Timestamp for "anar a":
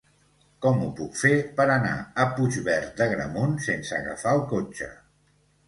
1.73-2.25